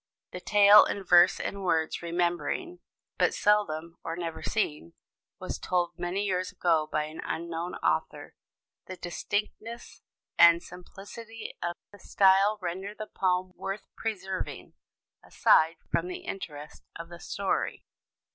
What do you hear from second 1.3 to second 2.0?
worth [Illustration: CASTAWAYS ON A